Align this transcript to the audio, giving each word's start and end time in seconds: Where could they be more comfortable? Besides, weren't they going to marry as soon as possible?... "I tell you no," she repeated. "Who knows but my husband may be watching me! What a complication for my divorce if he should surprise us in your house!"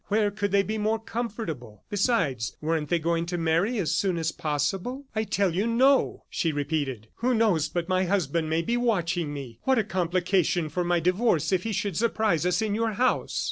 Where 0.07 0.31
could 0.31 0.51
they 0.51 0.63
be 0.63 0.79
more 0.79 0.97
comfortable? 0.97 1.83
Besides, 1.91 2.57
weren't 2.59 2.89
they 2.89 2.97
going 2.97 3.27
to 3.27 3.37
marry 3.37 3.77
as 3.77 3.93
soon 3.93 4.17
as 4.17 4.31
possible?... 4.31 5.05
"I 5.15 5.23
tell 5.25 5.53
you 5.53 5.67
no," 5.67 6.23
she 6.27 6.51
repeated. 6.51 7.09
"Who 7.17 7.35
knows 7.35 7.69
but 7.69 7.87
my 7.87 8.05
husband 8.05 8.49
may 8.49 8.63
be 8.63 8.77
watching 8.77 9.31
me! 9.31 9.59
What 9.61 9.77
a 9.77 9.83
complication 9.83 10.69
for 10.69 10.83
my 10.83 10.99
divorce 10.99 11.51
if 11.51 11.61
he 11.65 11.71
should 11.71 11.97
surprise 11.97 12.47
us 12.47 12.63
in 12.63 12.73
your 12.73 12.93
house!" 12.93 13.39